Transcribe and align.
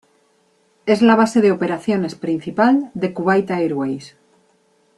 Es 0.87 1.03
la 1.03 1.15
base 1.15 1.41
de 1.41 1.51
operaciones 1.51 2.15
principal 2.15 2.89
de 2.95 3.13
Kuwait 3.13 3.51
Airways. 3.51 4.15